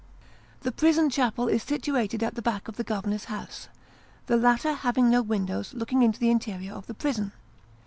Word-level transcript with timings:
The 0.61 0.71
prison 0.71 1.11
chapel 1.11 1.47
is 1.47 1.61
situated 1.61 2.23
at 2.23 2.33
the 2.33 2.41
back 2.41 2.67
of 2.67 2.75
the 2.75 2.83
governor's 2.83 3.25
house: 3.25 3.69
the 4.25 4.35
latter 4.35 4.73
having 4.73 5.11
no 5.11 5.21
windows 5.21 5.75
looking 5.75 6.01
into 6.01 6.19
the 6.19 6.31
interior 6.31 6.73
of 6.73 6.87
the 6.87 6.95
prison. 6.95 7.33